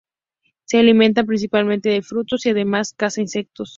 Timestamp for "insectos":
3.21-3.69